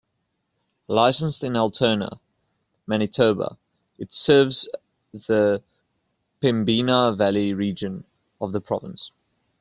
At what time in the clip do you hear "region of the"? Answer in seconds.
7.53-8.61